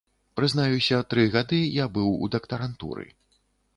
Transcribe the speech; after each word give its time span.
Прызнаюся, 0.37 0.97
тры 1.11 1.25
гады 1.37 1.59
я 1.59 1.85
быў 1.99 2.09
у 2.23 2.31
дактарантуры. 2.37 3.05